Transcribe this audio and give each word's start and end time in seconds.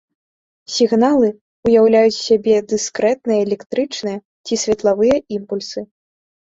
Сігналы 0.75 1.29
ўяўляюць 1.69 2.15
з 2.17 2.21
сябе 2.29 2.55
дыскрэтныя 2.73 3.39
электрычныя 3.49 4.17
ці 4.45 4.53
светлавыя 4.65 5.15
імпульсы. 5.41 5.81